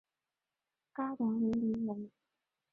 [0.95, 2.09] 嘎达梅林人。